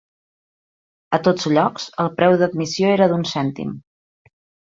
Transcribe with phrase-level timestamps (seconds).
[1.17, 3.77] A tots llocs, el preu d'admissió era d'un cèntim.